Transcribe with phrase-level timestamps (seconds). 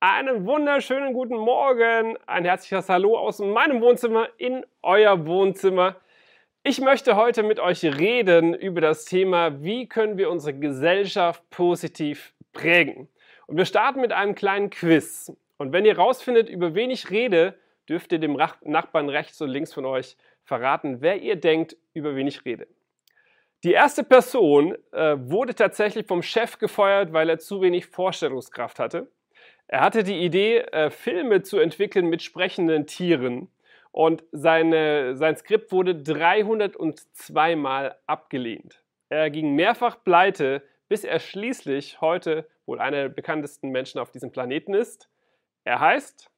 [0.00, 5.96] Einen wunderschönen guten Morgen, ein herzliches Hallo aus meinem Wohnzimmer in euer Wohnzimmer.
[6.62, 12.34] Ich möchte heute mit euch reden über das Thema, wie können wir unsere Gesellschaft positiv
[12.52, 13.08] prägen.
[13.46, 15.32] Und wir starten mit einem kleinen Quiz.
[15.56, 17.58] Und wenn ihr rausfindet, über wen ich rede,
[17.88, 22.26] dürft ihr dem Nachbarn rechts und links von euch verraten, wer ihr denkt, über wen
[22.26, 22.66] ich rede.
[23.64, 29.08] Die erste Person äh, wurde tatsächlich vom Chef gefeuert, weil er zu wenig Vorstellungskraft hatte.
[29.68, 33.50] Er hatte die Idee, äh, Filme zu entwickeln mit sprechenden Tieren
[33.90, 38.82] und seine, sein Skript wurde 302 Mal abgelehnt.
[39.08, 44.30] Er ging mehrfach pleite, bis er schließlich heute wohl einer der bekanntesten Menschen auf diesem
[44.30, 45.08] Planeten ist.
[45.64, 46.30] Er heißt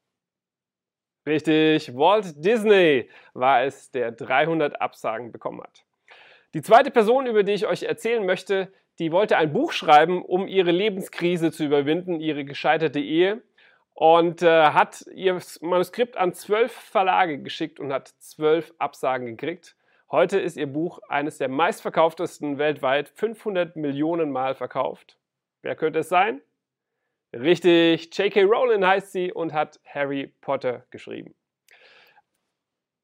[1.26, 5.84] Richtig, Walt Disney war es, der 300 Absagen bekommen hat.
[6.54, 10.46] Die zweite Person, über die ich euch erzählen möchte, die wollte ein Buch schreiben, um
[10.46, 13.42] ihre Lebenskrise zu überwinden, ihre gescheiterte Ehe
[13.94, 19.76] und äh, hat ihr Manuskript an zwölf Verlage geschickt und hat zwölf Absagen gekriegt.
[20.10, 25.18] Heute ist ihr Buch eines der meistverkauftesten weltweit, 500 Millionen Mal verkauft.
[25.62, 26.40] Wer könnte es sein?
[27.32, 28.44] Richtig, J.K.
[28.44, 31.34] Rowling heißt sie und hat Harry Potter geschrieben.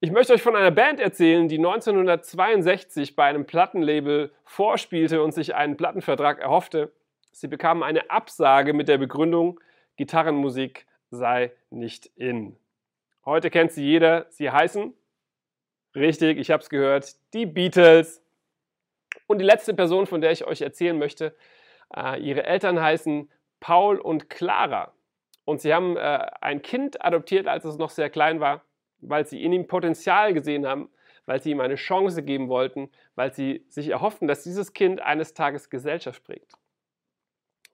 [0.04, 5.54] Ich möchte euch von einer Band erzählen, die 1962 bei einem Plattenlabel vorspielte und sich
[5.54, 6.92] einen Plattenvertrag erhoffte.
[7.32, 9.60] Sie bekamen eine Absage mit der Begründung,
[9.96, 12.54] Gitarrenmusik sei nicht in.
[13.24, 14.26] Heute kennt sie jeder.
[14.28, 14.92] Sie heißen,
[15.94, 18.22] richtig, ich habe es gehört, die Beatles.
[19.26, 21.34] Und die letzte Person, von der ich euch erzählen möchte,
[21.96, 24.92] äh, ihre Eltern heißen Paul und Clara.
[25.46, 28.66] Und sie haben äh, ein Kind adoptiert, als es noch sehr klein war
[29.08, 30.90] weil sie in ihm Potenzial gesehen haben,
[31.26, 35.34] weil sie ihm eine Chance geben wollten, weil sie sich erhofften, dass dieses Kind eines
[35.34, 36.52] Tages Gesellschaft prägt.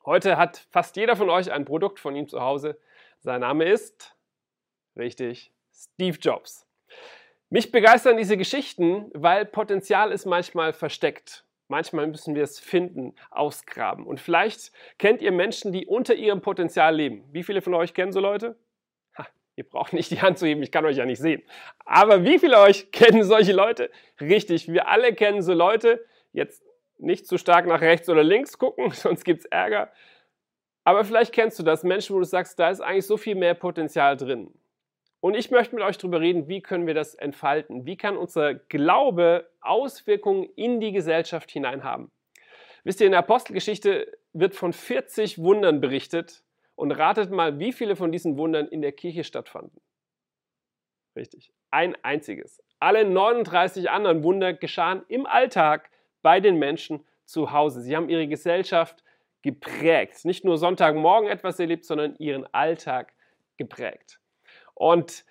[0.04, 2.78] Heute hat fast jeder von euch ein Produkt von ihm zu Hause.
[3.20, 4.16] Sein Name ist,
[4.96, 6.66] richtig, Steve Jobs.
[7.50, 11.44] Mich begeistern diese Geschichten, weil Potenzial ist manchmal versteckt.
[11.68, 14.06] Manchmal müssen wir es finden, ausgraben.
[14.06, 17.24] Und vielleicht kennt ihr Menschen, die unter ihrem Potenzial leben.
[17.32, 18.56] Wie viele von euch kennen so Leute?
[19.60, 21.42] Ihr braucht nicht die Hand zu heben, ich kann euch ja nicht sehen.
[21.84, 23.90] Aber wie viele euch kennen solche Leute?
[24.18, 26.02] Richtig, wir alle kennen so Leute.
[26.32, 26.62] Jetzt
[26.96, 29.92] nicht zu stark nach rechts oder links gucken, sonst gibt es Ärger.
[30.82, 33.52] Aber vielleicht kennst du das, Menschen, wo du sagst, da ist eigentlich so viel mehr
[33.52, 34.50] Potenzial drin.
[35.20, 37.84] Und ich möchte mit euch darüber reden, wie können wir das entfalten?
[37.84, 42.10] Wie kann unser Glaube Auswirkungen in die Gesellschaft hinein haben?
[42.82, 46.42] Wisst ihr, in der Apostelgeschichte wird von 40 Wundern berichtet,
[46.80, 49.82] und ratet mal, wie viele von diesen Wundern in der Kirche stattfanden.
[51.14, 52.62] Richtig, ein einziges.
[52.78, 55.90] Alle 39 anderen Wunder geschahen im Alltag
[56.22, 57.82] bei den Menschen zu Hause.
[57.82, 59.04] Sie haben ihre Gesellschaft
[59.42, 60.24] geprägt.
[60.24, 63.12] Nicht nur Sonntagmorgen etwas erlebt, sondern ihren Alltag
[63.58, 64.18] geprägt.
[64.72, 65.26] Und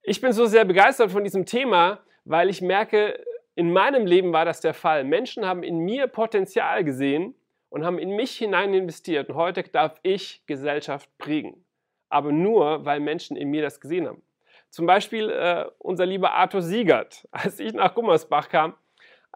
[0.00, 3.22] ich bin so sehr begeistert von diesem Thema, weil ich merke,
[3.54, 5.04] in meinem Leben war das der Fall.
[5.04, 7.34] Menschen haben in mir Potenzial gesehen
[7.70, 9.28] und haben in mich hinein investiert.
[9.28, 11.64] Und heute darf ich Gesellschaft prägen.
[12.08, 14.22] Aber nur, weil Menschen in mir das gesehen haben.
[14.70, 17.28] Zum Beispiel äh, unser lieber Arthur Siegert.
[17.32, 18.72] Als ich nach Gummersbach kam,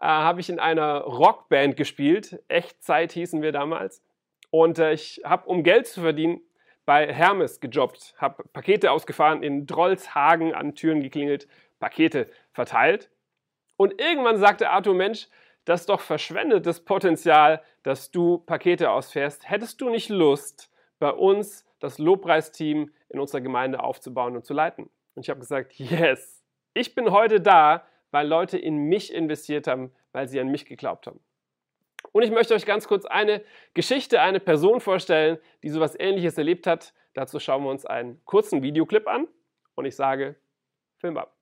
[0.01, 2.41] äh, habe ich in einer Rockband gespielt.
[2.47, 4.03] Echtzeit hießen wir damals.
[4.49, 6.41] Und äh, ich habe, um Geld zu verdienen,
[6.85, 8.13] bei Hermes gejobbt.
[8.17, 11.47] Habe Pakete ausgefahren, in Drollshagen an Türen geklingelt,
[11.79, 13.09] Pakete verteilt.
[13.77, 15.27] Und irgendwann sagte Arthur, Mensch,
[15.65, 19.49] das ist doch verschwendetes Potenzial, dass du Pakete ausfährst.
[19.49, 20.69] Hättest du nicht Lust,
[20.99, 24.89] bei uns das Lobpreisteam in unserer Gemeinde aufzubauen und zu leiten?
[25.15, 26.43] Und ich habe gesagt, yes,
[26.73, 31.07] ich bin heute da, weil Leute in mich investiert haben, weil sie an mich geglaubt
[31.07, 31.19] haben.
[32.11, 33.43] Und ich möchte euch ganz kurz eine
[33.73, 36.93] Geschichte, eine Person vorstellen, die so etwas Ähnliches erlebt hat.
[37.13, 39.27] Dazu schauen wir uns einen kurzen Videoclip an
[39.75, 40.35] und ich sage,
[40.97, 41.32] Film ab.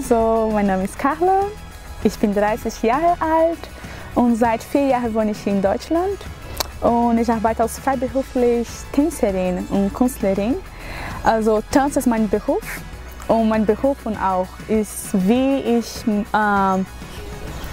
[0.00, 1.42] Hey, so, mein Name ist Carla,
[2.04, 3.58] ich bin 30 Jahre alt
[4.14, 6.16] und seit vier Jahren wohne ich in Deutschland
[6.80, 10.56] und ich arbeite als freiberuflich Tänzerin und Künstlerin.
[11.22, 12.80] Also Tanz ist mein Beruf
[13.28, 16.84] und mein Beruf und auch ist, wie ich, äh,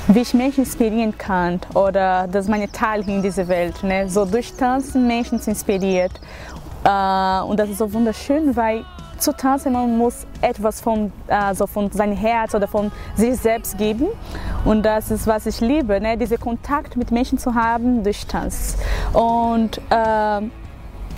[0.08, 3.84] wie ich Menschen inspirieren kann oder dass meine Teil in dieser Welt.
[3.84, 4.10] Ne?
[4.10, 6.20] So durch Tanzen Menschen inspiriert
[6.84, 8.84] äh, und das ist so wunderschön, weil
[9.18, 14.08] zu tanzen, man muss etwas von, also von seinem Herz oder von sich selbst geben.
[14.66, 16.18] Und das ist, was ich liebe, ne?
[16.18, 18.78] diesen Kontakt mit Menschen zu haben durch Tanz.
[19.14, 20.42] Und äh,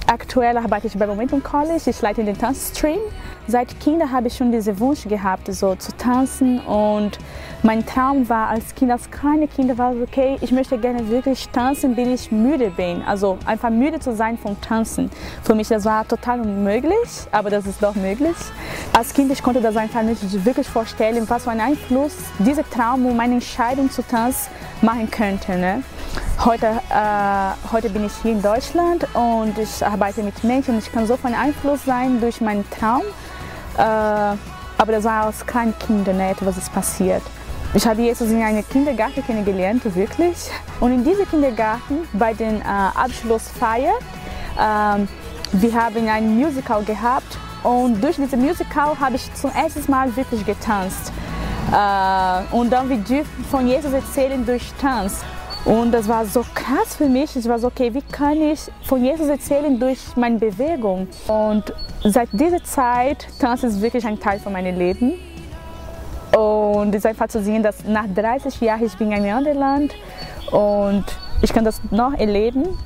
[0.07, 2.99] aktuell arbeite ich bei Momentum College, ich leite den Tanzstream.
[3.49, 7.17] Seit Kinder habe ich schon diesen Wunsch gehabt, so zu tanzen und
[7.63, 11.97] mein Traum war als Kind, als kleine Kind war okay, ich möchte gerne wirklich tanzen,
[11.97, 13.01] wenn ich müde bin.
[13.01, 15.09] Also einfach müde zu sein vom Tanzen.
[15.43, 16.95] Für mich das war total unmöglich,
[17.31, 18.35] aber das ist doch möglich.
[18.95, 23.05] Als Kind ich konnte das einfach nicht wirklich vorstellen, was für einen Einfluss dieser Traum
[23.07, 25.57] und meine Entscheidung zu tanzen machen könnte.
[25.57, 25.83] Ne?
[26.45, 31.05] Heute, äh, heute bin ich hier in Deutschland und ich arbeite mit Menschen ich kann
[31.05, 33.01] so von Einfluss sein durch meinen Traum.
[33.77, 37.21] Äh, aber das war als Kleinkind nicht, was ist passiert.
[37.73, 40.49] Ich habe Jesus in einem Kindergarten kennengelernt, wirklich.
[40.79, 43.93] Und in diesem Kindergarten, bei den äh, Abschlussfeier,
[44.57, 45.05] äh,
[45.51, 50.45] wir haben ein Musical gehabt und durch dieses Musical habe ich zum ersten Mal wirklich
[50.45, 51.11] getanzt.
[51.71, 55.23] Äh, und dann wir dürfen von Jesus erzählen durch Tanz.
[55.65, 57.35] Und das war so krass für mich.
[57.35, 61.07] Ich war so, okay, wie kann ich von Jesus erzählen durch meine Bewegung?
[61.27, 61.73] Und
[62.03, 65.19] seit dieser Zeit, Tanz ist wirklich ein Teil von meinem Leben.
[66.37, 69.57] Und es ist einfach zu sehen, dass nach 30 Jahren ich bin in einem anderen
[69.57, 69.95] Land
[70.51, 71.05] und
[71.41, 72.77] ich kann das noch erleben.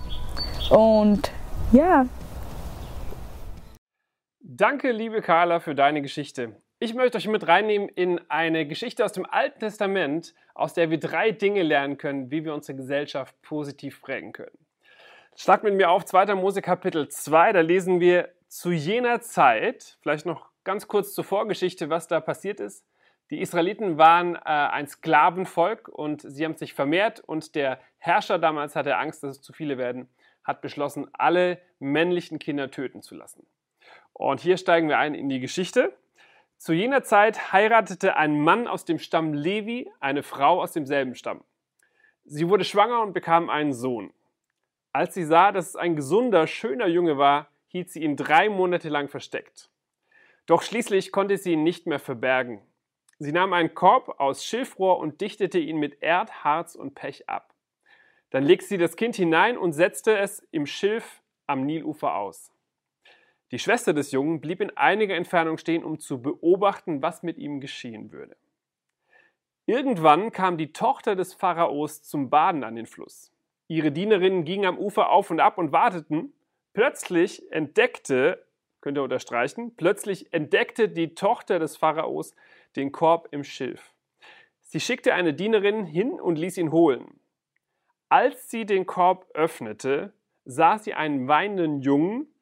[0.70, 1.32] Und
[1.72, 2.06] ja.
[4.40, 6.56] Danke, liebe Carla, für deine Geschichte.
[6.84, 11.00] Ich möchte euch mit reinnehmen in eine Geschichte aus dem Alten Testament, aus der wir
[11.00, 14.58] drei Dinge lernen können, wie wir unsere Gesellschaft positiv prägen können.
[15.38, 16.36] Schlag mit mir auf 2.
[16.36, 21.90] Mose Kapitel 2, da lesen wir zu jener Zeit, vielleicht noch ganz kurz zur Vorgeschichte,
[21.90, 22.86] was da passiert ist.
[23.30, 28.76] Die Israeliten waren äh, ein Sklavenvolk und sie haben sich vermehrt und der Herrscher damals
[28.76, 30.10] hatte Angst, dass es zu viele werden,
[30.44, 33.48] hat beschlossen, alle männlichen Kinder töten zu lassen.
[34.12, 35.94] Und hier steigen wir ein in die Geschichte.
[36.64, 41.44] Zu jener Zeit heiratete ein Mann aus dem Stamm Levi eine Frau aus demselben Stamm.
[42.24, 44.14] Sie wurde schwanger und bekam einen Sohn.
[44.94, 48.88] Als sie sah, dass es ein gesunder, schöner Junge war, hielt sie ihn drei Monate
[48.88, 49.70] lang versteckt.
[50.46, 52.62] Doch schließlich konnte sie ihn nicht mehr verbergen.
[53.20, 57.54] Sie nahm einen Korb aus Schilfrohr und dichtete ihn mit Erd, Harz und Pech ab.
[58.30, 62.53] Dann legte sie das Kind hinein und setzte es im Schilf am Nilufer aus.
[63.54, 67.62] Die Schwester des Jungen blieb in einiger Entfernung stehen, um zu beobachten, was mit ihm
[67.62, 68.36] geschehen würde.
[69.68, 73.32] Irgendwann kam die Tochter des Pharaos zum Baden an den Fluss.
[73.68, 76.34] Ihre Dienerinnen gingen am Ufer auf und ab und warteten.
[76.74, 78.44] Plötzlich entdeckte,
[78.82, 82.34] könnt ihr unterstreichen, plötzlich entdeckte die Tochter des Pharaos
[82.76, 83.94] den Korb im Schilf.
[84.62, 87.20] Sie schickte eine Dienerin hin und ließ ihn holen.
[88.10, 90.12] Als sie den Korb öffnete,
[90.44, 92.33] sah sie einen weinenden Jungen,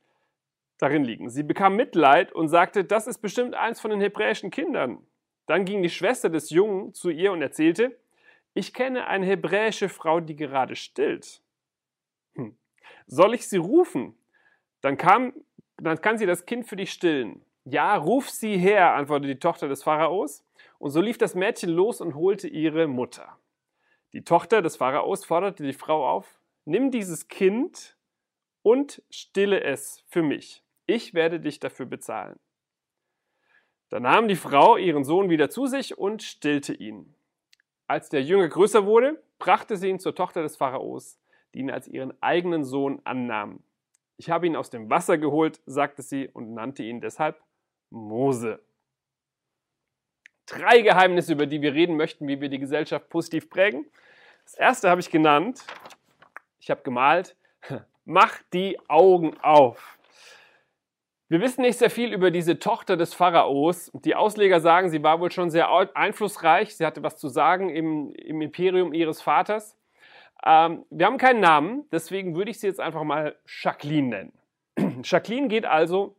[0.81, 1.30] darin liegen.
[1.30, 5.06] Sie bekam Mitleid und sagte, das ist bestimmt eins von den hebräischen Kindern.
[5.45, 7.98] Dann ging die Schwester des Jungen zu ihr und erzählte,
[8.54, 11.42] ich kenne eine hebräische Frau, die gerade stillt.
[12.36, 12.57] Hm.
[13.06, 14.18] Soll ich sie rufen?
[14.81, 15.33] Dann, kam,
[15.78, 17.45] dann kann sie das Kind für dich stillen.
[17.63, 20.44] Ja, ruf sie her, antwortete die Tochter des Pharaos.
[20.80, 23.38] Und so lief das Mädchen los und holte ihre Mutter.
[24.13, 27.95] Die Tochter des Pharaos forderte die Frau auf, nimm dieses Kind
[28.63, 32.39] und stille es für mich ich werde dich dafür bezahlen.
[33.89, 37.13] Da nahm die Frau ihren Sohn wieder zu sich und stillte ihn.
[37.88, 41.19] Als der Junge größer wurde, brachte sie ihn zur Tochter des Pharaos,
[41.53, 43.61] die ihn als ihren eigenen Sohn annahm.
[44.15, 47.41] Ich habe ihn aus dem Wasser geholt, sagte sie und nannte ihn deshalb
[47.89, 48.61] Mose.
[50.45, 53.85] Drei Geheimnisse, über die wir reden möchten, wie wir die Gesellschaft positiv prägen.
[54.43, 55.65] Das erste habe ich genannt,
[56.60, 57.36] ich habe gemalt,
[58.05, 59.98] mach die Augen auf.
[61.31, 63.89] Wir wissen nicht sehr viel über diese Tochter des Pharaos.
[63.93, 66.75] Die Ausleger sagen, sie war wohl schon sehr einflussreich.
[66.75, 69.77] Sie hatte was zu sagen im, im Imperium ihres Vaters.
[70.45, 74.09] Ähm, wir haben keinen Namen, deswegen würde ich sie jetzt einfach mal Jacqueline
[74.75, 75.03] nennen.
[75.05, 76.17] Jacqueline geht also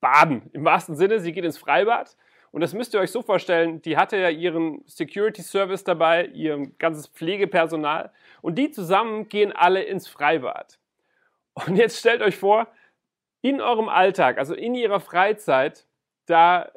[0.00, 1.20] baden, im wahrsten Sinne.
[1.20, 2.16] Sie geht ins Freibad.
[2.50, 6.66] Und das müsst ihr euch so vorstellen, die hatte ja ihren Security Service dabei, ihr
[6.80, 8.10] ganzes Pflegepersonal.
[8.42, 10.80] Und die zusammen gehen alle ins Freibad.
[11.54, 12.66] Und jetzt stellt euch vor,
[13.42, 15.86] in eurem Alltag, also in ihrer Freizeit,
[16.26, 16.70] da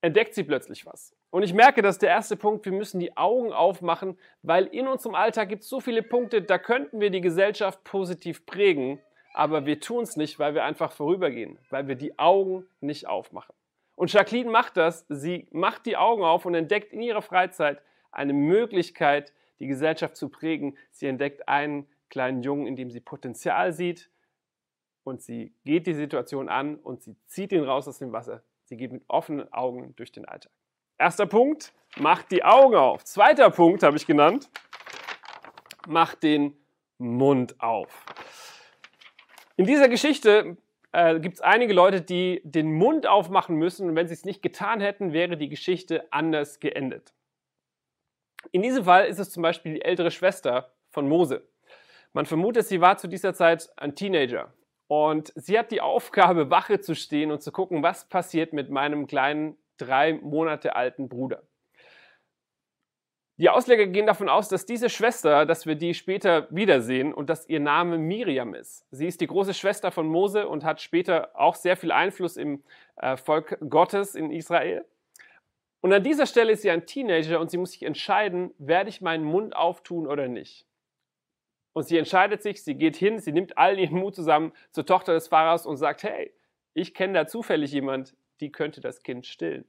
[0.00, 1.14] entdeckt sie plötzlich was.
[1.30, 5.14] Und ich merke, dass der erste Punkt, wir müssen die Augen aufmachen, weil in unserem
[5.14, 9.00] Alltag gibt es so viele Punkte, da könnten wir die Gesellschaft positiv prägen,
[9.32, 13.54] aber wir tun es nicht, weil wir einfach vorübergehen, weil wir die Augen nicht aufmachen.
[13.94, 18.32] Und Jacqueline macht das, sie macht die Augen auf und entdeckt in ihrer Freizeit eine
[18.32, 20.76] Möglichkeit, die Gesellschaft zu prägen.
[20.90, 24.10] Sie entdeckt einen kleinen Jungen, in dem sie Potenzial sieht,
[25.10, 28.42] und sie geht die Situation an und sie zieht ihn raus aus dem Wasser.
[28.64, 30.52] Sie geht mit offenen Augen durch den Alltag.
[30.96, 33.04] Erster Punkt, macht die Augen auf.
[33.04, 34.48] Zweiter Punkt habe ich genannt,
[35.88, 36.56] macht den
[36.98, 38.06] Mund auf.
[39.56, 40.56] In dieser Geschichte
[40.92, 44.42] äh, gibt es einige Leute, die den Mund aufmachen müssen und wenn sie es nicht
[44.42, 47.12] getan hätten, wäre die Geschichte anders geendet.
[48.52, 51.46] In diesem Fall ist es zum Beispiel die ältere Schwester von Mose.
[52.12, 54.52] Man vermutet, sie war zu dieser Zeit ein Teenager
[54.90, 59.06] und sie hat die Aufgabe, Wache zu stehen und zu gucken, was passiert mit meinem
[59.06, 61.44] kleinen drei Monate alten Bruder.
[63.36, 67.48] Die Ausleger gehen davon aus, dass diese Schwester, dass wir die später wiedersehen und dass
[67.48, 68.84] ihr Name Miriam ist.
[68.90, 72.64] Sie ist die große Schwester von Mose und hat später auch sehr viel Einfluss im
[72.96, 74.84] äh, Volk Gottes in Israel.
[75.82, 79.00] Und an dieser Stelle ist sie ein Teenager und sie muss sich entscheiden, werde ich
[79.00, 80.66] meinen Mund auftun oder nicht.
[81.72, 85.14] Und sie entscheidet sich, sie geht hin, sie nimmt all ihren Mut zusammen zur Tochter
[85.14, 86.32] des Pfarrers und sagt, hey,
[86.74, 89.64] ich kenne da zufällig jemand, die könnte das Kind stillen.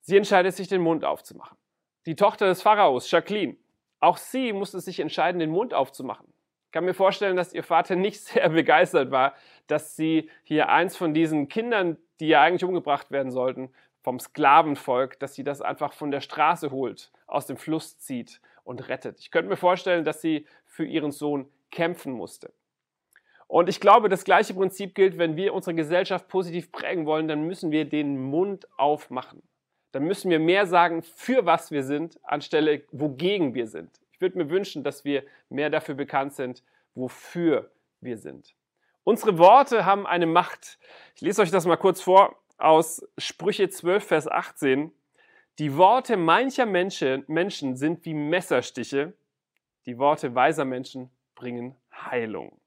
[0.00, 1.56] Sie entscheidet sich, den Mund aufzumachen.
[2.06, 3.56] Die Tochter des Pharaos, Jacqueline,
[3.98, 6.32] auch sie musste sich entscheiden, den Mund aufzumachen.
[6.66, 9.34] Ich kann mir vorstellen, dass ihr Vater nicht sehr begeistert war,
[9.66, 15.18] dass sie hier eins von diesen Kindern, die ja eigentlich umgebracht werden sollten, vom Sklavenvolk,
[15.18, 19.20] dass sie das einfach von der Straße holt, aus dem Fluss zieht und rettet.
[19.20, 22.52] Ich könnte mir vorstellen, dass sie für ihren Sohn kämpfen musste.
[23.48, 27.46] Und ich glaube, das gleiche Prinzip gilt, wenn wir unsere Gesellschaft positiv prägen wollen, dann
[27.46, 29.42] müssen wir den Mund aufmachen
[29.96, 33.98] dann müssen wir mehr sagen, für was wir sind, anstelle wogegen wir sind.
[34.12, 36.62] Ich würde mir wünschen, dass wir mehr dafür bekannt sind,
[36.94, 37.70] wofür
[38.02, 38.54] wir sind.
[39.04, 40.78] Unsere Worte haben eine Macht.
[41.14, 44.92] Ich lese euch das mal kurz vor aus Sprüche 12, Vers 18.
[45.58, 49.14] Die Worte mancher Menschen, sind wie Messerstiche.
[49.86, 52.60] Die Worte weiser Menschen bringen Heilung.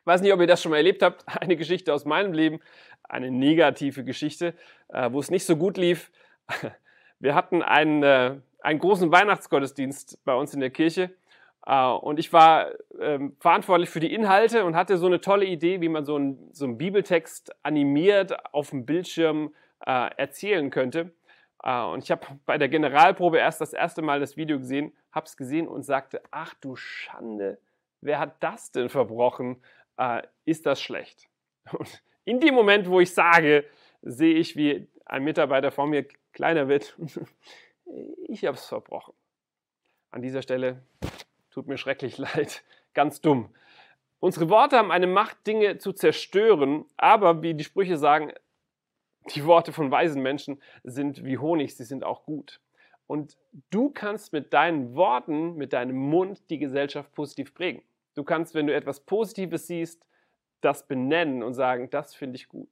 [0.00, 1.24] Ich weiß nicht, ob ihr das schon mal erlebt habt.
[1.40, 2.60] Eine Geschichte aus meinem Leben,
[3.02, 4.54] eine negative Geschichte,
[4.88, 6.12] äh, wo es nicht so gut lief.
[7.18, 11.10] Wir hatten einen, äh, einen großen Weihnachtsgottesdienst bei uns in der Kirche
[11.66, 15.80] äh, und ich war ähm, verantwortlich für die Inhalte und hatte so eine tolle Idee,
[15.80, 21.10] wie man so einen, so einen Bibeltext animiert auf dem Bildschirm erzählen könnte.
[21.62, 25.36] Und ich habe bei der Generalprobe erst das erste Mal das Video gesehen, habe es
[25.36, 27.58] gesehen und sagte, ach du Schande,
[28.00, 29.62] wer hat das denn verbrochen?
[30.00, 31.28] äh, ist das schlecht.
[31.72, 33.64] Und in dem Moment, wo ich sage,
[34.02, 36.96] sehe ich, wie ein Mitarbeiter vor mir kleiner wird.
[38.28, 39.14] ich habe es verbrochen.
[40.10, 40.82] An dieser Stelle
[41.50, 42.64] tut mir schrecklich leid,
[42.94, 43.54] ganz dumm.
[44.18, 48.32] Unsere Worte haben eine Macht, Dinge zu zerstören, aber wie die Sprüche sagen,
[49.34, 52.60] die Worte von weisen Menschen sind wie Honig, sie sind auch gut.
[53.06, 53.36] Und
[53.70, 57.82] du kannst mit deinen Worten, mit deinem Mund die Gesellschaft positiv prägen.
[58.14, 60.06] Du kannst, wenn du etwas Positives siehst,
[60.60, 62.68] das benennen und sagen, das finde ich gut.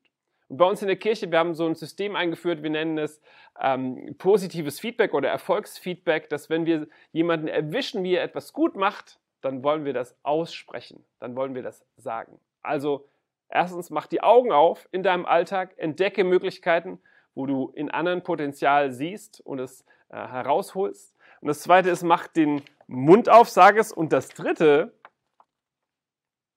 [0.49, 3.21] Und bei uns in der Kirche, wir haben so ein System eingeführt, wir nennen es
[3.61, 9.19] ähm, positives Feedback oder Erfolgsfeedback, dass wenn wir jemanden erwischen, wie er etwas gut macht,
[9.40, 12.40] dann wollen wir das aussprechen, dann wollen wir das sagen.
[12.62, 13.09] Also
[13.49, 17.00] erstens, mach die Augen auf in deinem Alltag, entdecke Möglichkeiten,
[17.35, 21.14] wo du in anderen Potenzial siehst und es äh, herausholst.
[21.40, 23.93] Und das zweite ist, mach den Mund auf, sag es.
[23.93, 24.93] Und das dritte,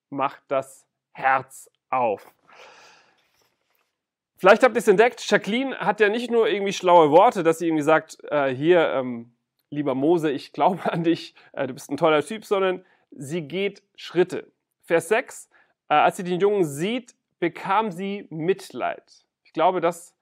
[0.10, 2.34] macht das Herz auf.
[4.38, 7.68] Vielleicht habt ihr es entdeckt, Jacqueline hat ja nicht nur irgendwie schlaue Worte, dass sie
[7.68, 9.34] irgendwie sagt, äh, hier, ähm,
[9.70, 13.84] lieber Mose, ich glaube an dich, äh, du bist ein toller Typ, sondern sie geht
[13.96, 14.52] Schritte.
[14.84, 15.50] Vers 6, äh,
[16.00, 19.26] als sie den Jungen sieht, bekam sie Mitleid.
[19.44, 20.16] Ich glaube, das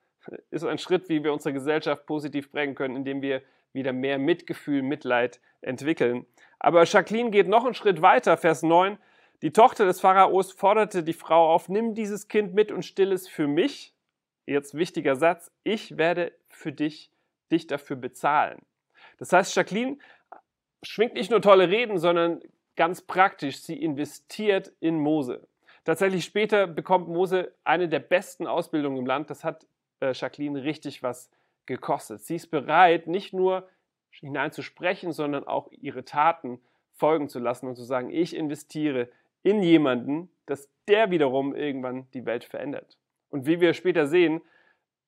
[0.49, 4.81] ist ein Schritt, wie wir unsere Gesellschaft positiv prägen können, indem wir wieder mehr Mitgefühl,
[4.81, 6.25] Mitleid entwickeln.
[6.57, 8.97] Aber Jacqueline geht noch einen Schritt weiter, Vers 9.
[9.41, 13.27] Die Tochter des Pharaos forderte die Frau auf, nimm dieses Kind mit und still es
[13.27, 13.93] für mich.
[14.45, 17.11] Jetzt wichtiger Satz, ich werde für dich,
[17.51, 18.59] dich dafür bezahlen.
[19.19, 19.99] Das heißt, Jacqueline
[20.81, 22.41] schwingt nicht nur tolle Reden, sondern
[22.75, 25.47] ganz praktisch, sie investiert in Mose.
[25.89, 29.31] Tatsächlich später bekommt Mose eine der besten Ausbildungen im Land.
[29.31, 29.65] Das hat
[30.01, 31.31] äh, Jacqueline richtig was
[31.65, 32.21] gekostet.
[32.21, 33.67] Sie ist bereit, nicht nur
[34.11, 36.61] hineinzusprechen, sondern auch ihre Taten
[36.93, 39.09] folgen zu lassen und zu sagen, ich investiere
[39.41, 42.99] in jemanden, dass der wiederum irgendwann die Welt verändert.
[43.29, 44.41] Und wie wir später sehen,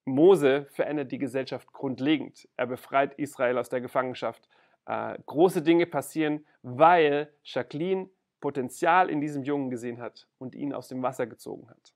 [0.05, 2.50] Mose verändert die Gesellschaft grundlegend.
[2.57, 4.50] Er befreit Israel aus der Gefangenschaft.
[4.88, 8.09] Äh, große Dinge passieren, weil Jacqueline
[8.41, 11.93] Potenzial in diesem Jungen gesehen hat und ihn aus dem Wasser gezogen hat.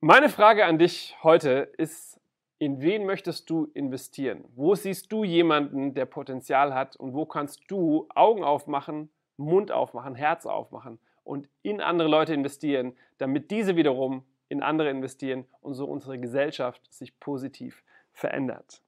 [0.00, 2.20] Meine Frage an dich heute ist,
[2.58, 4.44] in wen möchtest du investieren?
[4.54, 10.14] Wo siehst du jemanden, der Potenzial hat und wo kannst du Augen aufmachen, Mund aufmachen,
[10.14, 15.86] Herz aufmachen und in andere Leute investieren, damit diese wiederum in andere investieren und so
[15.86, 17.82] unsere Gesellschaft sich positiv
[18.12, 18.83] verändert.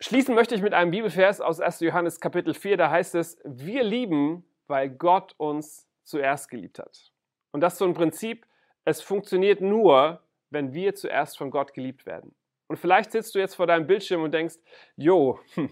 [0.00, 1.80] Schließen möchte ich mit einem Bibelvers aus 1.
[1.80, 7.12] Johannes Kapitel 4, da heißt es, wir lieben, weil Gott uns zuerst geliebt hat.
[7.52, 8.46] Und das ist so ein Prinzip,
[8.84, 10.20] es funktioniert nur,
[10.50, 12.34] wenn wir zuerst von Gott geliebt werden.
[12.66, 14.56] Und vielleicht sitzt du jetzt vor deinem Bildschirm und denkst,
[14.96, 15.70] jo, hm,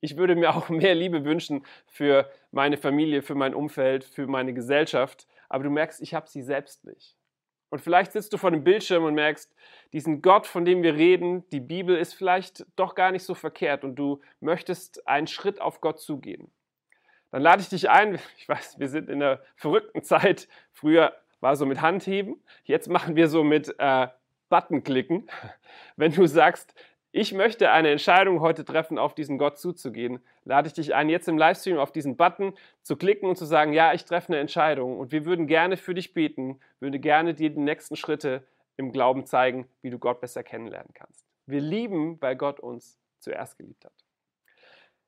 [0.00, 4.54] ich würde mir auch mehr Liebe wünschen für meine Familie, für mein Umfeld, für meine
[4.54, 7.16] Gesellschaft, aber du merkst, ich habe sie selbst nicht.
[7.74, 9.52] Und vielleicht sitzt du vor dem Bildschirm und merkst,
[9.92, 13.82] diesen Gott, von dem wir reden, die Bibel ist vielleicht doch gar nicht so verkehrt
[13.82, 16.52] und du möchtest einen Schritt auf Gott zugehen.
[17.32, 20.46] Dann lade ich dich ein, ich weiß, wir sind in einer verrückten Zeit.
[20.70, 24.06] Früher war so mit Handheben, jetzt machen wir so mit äh,
[24.50, 25.28] Buttonklicken.
[25.96, 26.76] Wenn du sagst,
[27.16, 31.28] ich möchte eine Entscheidung heute treffen, auf diesen Gott zuzugehen, lade ich dich ein, jetzt
[31.28, 34.98] im Livestream auf diesen Button zu klicken und zu sagen, ja, ich treffe eine Entscheidung
[34.98, 38.44] und wir würden gerne für dich beten, würde gerne dir die nächsten Schritte
[38.76, 41.24] im Glauben zeigen, wie du Gott besser kennenlernen kannst.
[41.46, 43.94] Wir lieben, weil Gott uns zuerst geliebt hat.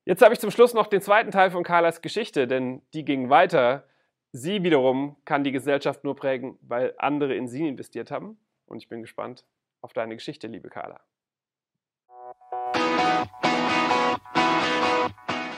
[0.05, 3.31] Jetzt habe ich zum Schluss noch den zweiten Teil von Carlas Geschichte, denn die ging
[3.31, 3.89] weiter.
[4.31, 8.39] Sie wiederum kann die Gesellschaft nur prägen, weil andere in sie investiert haben.
[8.67, 9.45] Und ich bin gespannt
[9.81, 11.01] auf deine Geschichte, liebe Carla.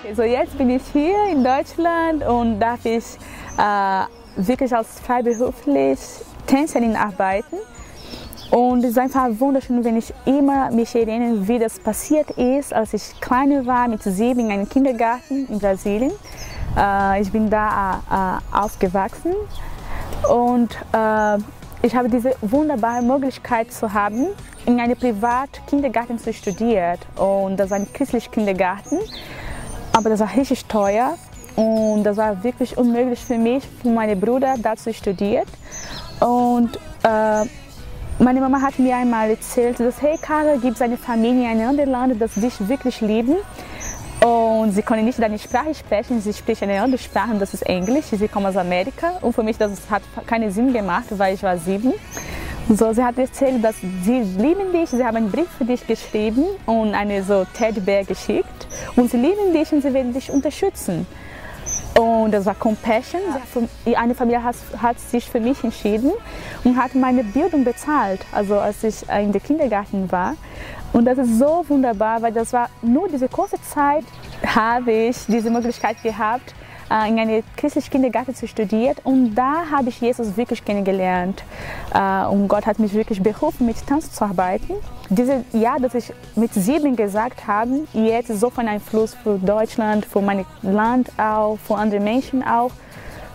[0.07, 3.05] Also jetzt bin ich hier in Deutschland und darf ich
[3.59, 4.05] äh,
[4.37, 5.99] wirklich als freiberuflich
[6.47, 7.57] Tänzerin arbeiten.
[8.53, 12.95] Und es ist einfach wunderschön, wenn ich immer mich erinnere, wie das passiert ist, als
[12.95, 16.13] ich kleiner war, mit sieben in einem Kindergarten in Brasilien.
[16.77, 19.35] Äh, ich bin da äh, aufgewachsen
[20.31, 21.39] und äh,
[21.83, 24.29] ich habe diese wunderbare Möglichkeit zu haben,
[24.65, 26.99] in einem Privatkindergarten zu studieren.
[27.17, 28.99] Und das war ein christlicher Kindergarten,
[29.99, 31.15] aber das war richtig teuer.
[31.57, 35.45] Und das war wirklich unmöglich für mich, für meinen Bruder da zu studieren.
[36.21, 37.45] Und äh,
[38.21, 41.91] meine Mama hat mir einmal erzählt, dass hey Karl, gibt eine Familie in einem anderen
[41.91, 43.37] Land, das dich wirklich lieben.
[44.25, 48.07] Und sie konnte nicht deine Sprache sprechen, sie spricht eine andere Sprache, das ist Englisch.
[48.11, 51.59] Sie kommt aus Amerika und für mich das hat keinen Sinn gemacht, weil ich war
[51.59, 51.93] sieben.
[52.71, 56.45] So, sie hat erzählt, dass sie lieben dich, sie haben einen Brief für dich geschrieben
[56.67, 61.07] und eine so Teddybär geschickt und sie lieben dich und sie werden dich unterstützen.
[61.99, 63.23] Und das war Compassion.
[63.97, 66.13] Eine Familie hat, sich für mich entschieden
[66.63, 70.35] und hat meine Bildung bezahlt, also als ich in der Kindergarten war.
[70.93, 74.05] Und das ist so wunderbar, weil das war nur diese kurze Zeit,
[74.47, 76.55] habe ich diese Möglichkeit gehabt,
[76.91, 81.43] äh, in einem christlichen Kindergarten zu studieren und da habe ich Jesus wirklich kennengelernt.
[81.95, 84.75] Äh, und Gott hat mich wirklich berufen, mit Tanz zu arbeiten.
[85.11, 90.21] Dieses Jahr, das ich mit sieben gesagt habe, jetzt so von Einfluss für Deutschland, für
[90.21, 92.73] mein Land auch, für andere Menschen auch.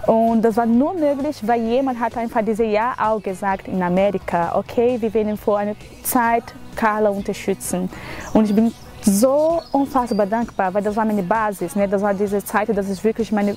[0.05, 4.53] Und das war nur möglich, weil jemand hat einfach dieses Jahr auch gesagt in Amerika,
[4.55, 6.43] okay, wir werden vor einer Zeit
[6.75, 7.89] Carla unterstützen.
[8.33, 8.73] Und ich bin
[9.05, 11.75] so unfassbar dankbar, weil das war meine Basis.
[11.75, 11.87] Ne?
[11.87, 13.55] Das war diese Zeit, das ist wirklich meine äh,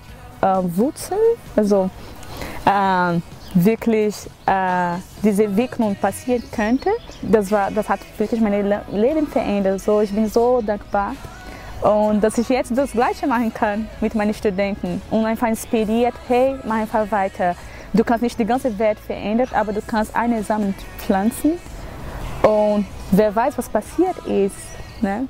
[0.62, 1.18] Wurzel,
[1.54, 1.90] also
[2.64, 3.20] äh,
[3.54, 4.14] wirklich
[4.46, 6.90] äh, diese Entwicklung passieren könnte.
[7.22, 9.80] Das, war, das hat wirklich mein Leben verändert.
[9.80, 11.14] So, ich bin so dankbar.
[11.82, 16.56] Und dass ich jetzt das Gleiche machen kann mit meinen Studenten und einfach inspiriert, hey,
[16.64, 17.54] mach einfach weiter.
[17.92, 21.52] Du kannst nicht die ganze Welt verändern, aber du kannst eine Samen pflanzen
[22.42, 24.56] und wer weiß, was passiert ist.
[25.00, 25.28] Ne?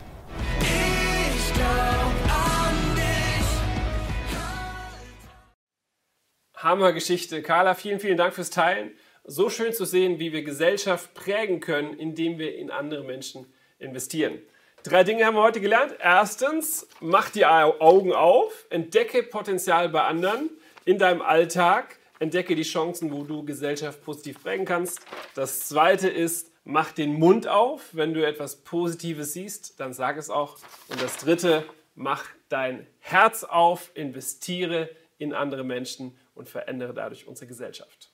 [6.67, 7.43] Hammergeschichte.
[7.43, 8.91] Carla, vielen, vielen Dank fürs Teilen.
[9.25, 13.47] So schön zu sehen, wie wir Gesellschaft prägen können, indem wir in andere Menschen
[13.79, 14.41] investieren.
[14.83, 15.95] Drei Dinge haben wir heute gelernt.
[16.01, 20.51] Erstens, mach die Augen auf, entdecke Potenzial bei anderen
[20.85, 25.01] in deinem Alltag, entdecke die Chancen, wo du Gesellschaft positiv prägen kannst.
[25.35, 27.91] Das zweite ist, mach den Mund auf.
[27.93, 30.57] Wenn du etwas Positives siehst, dann sag es auch.
[30.89, 37.47] Und das dritte, mach dein Herz auf, investiere in andere Menschen und verändere dadurch unsere
[37.47, 38.13] Gesellschaft.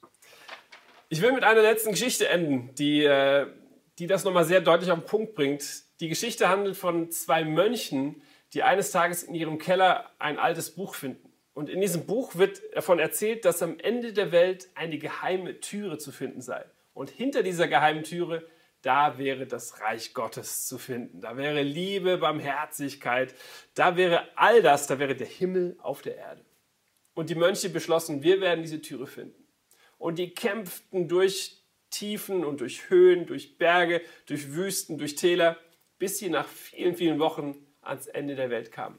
[1.09, 3.47] Ich will mit einer letzten Geschichte enden, die, äh,
[3.99, 5.63] die das nochmal sehr deutlich auf den Punkt bringt.
[6.01, 8.23] Die Geschichte handelt von zwei Mönchen,
[8.55, 11.33] die eines Tages in ihrem Keller ein altes Buch finden.
[11.55, 15.99] Und in diesem Buch wird davon erzählt, dass am Ende der Welt eine geheime Türe
[15.99, 16.65] zu finden sei.
[16.95, 18.47] Und hinter dieser geheimen Türe,
[18.81, 21.21] da wäre das Reich Gottes zu finden.
[21.21, 23.35] Da wäre Liebe, Barmherzigkeit,
[23.75, 26.45] da wäre all das, da wäre der Himmel auf der Erde.
[27.15, 29.47] Und die Mönche beschlossen, wir werden diese Türe finden.
[29.99, 35.59] Und die kämpften durch Tiefen und durch Höhen, durch Berge, durch Wüsten, durch Täler,
[35.99, 38.99] bis sie nach vielen, vielen Wochen ans Ende der Welt kamen.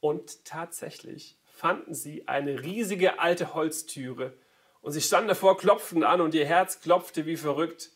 [0.00, 4.36] Und tatsächlich fanden sie eine riesige alte Holztüre
[4.84, 7.90] und sie standen davor, klopften an und ihr Herz klopfte wie verrückt.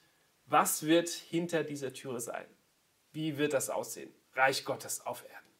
[0.47, 2.47] Was wird hinter dieser Türe sein?
[3.13, 4.11] Wie wird das aussehen?
[4.33, 5.53] Reich Gottes auf Erden.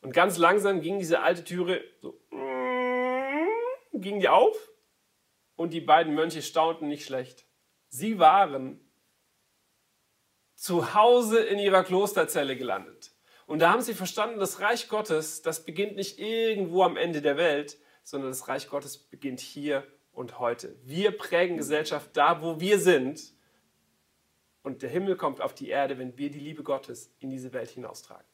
[0.00, 2.18] Und ganz langsam ging diese alte Türe so
[4.00, 4.56] Gingen die auf
[5.56, 7.46] und die beiden Mönche staunten nicht schlecht.
[7.88, 8.80] Sie waren
[10.54, 13.12] zu Hause in ihrer Klosterzelle gelandet.
[13.46, 17.36] Und da haben sie verstanden, das Reich Gottes, das beginnt nicht irgendwo am Ende der
[17.36, 20.76] Welt, sondern das Reich Gottes beginnt hier und heute.
[20.84, 23.32] Wir prägen Gesellschaft da, wo wir sind.
[24.62, 27.70] Und der Himmel kommt auf die Erde, wenn wir die Liebe Gottes in diese Welt
[27.70, 28.26] hinaustragen.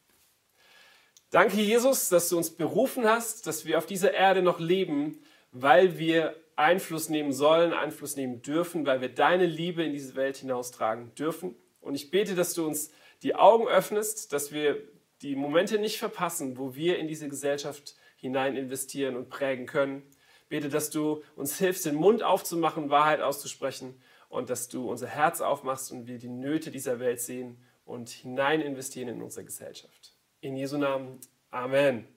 [1.30, 5.98] Danke, Jesus, dass du uns berufen hast, dass wir auf dieser Erde noch leben, weil
[5.98, 11.14] wir Einfluss nehmen sollen, Einfluss nehmen dürfen, weil wir deine Liebe in diese Welt hinaustragen
[11.14, 11.54] dürfen.
[11.80, 12.90] Und ich bete, dass du uns
[13.22, 14.82] die Augen öffnest, dass wir
[15.22, 20.02] die Momente nicht verpassen, wo wir in diese Gesellschaft hinein investieren und prägen können.
[20.48, 25.40] Bete, dass du uns hilfst, den Mund aufzumachen, Wahrheit auszusprechen und dass du unser Herz
[25.40, 30.14] aufmachst und wir die Nöte dieser Welt sehen und hinein investieren in unsere Gesellschaft.
[30.40, 31.20] In Jesu Namen.
[31.50, 32.15] Amen.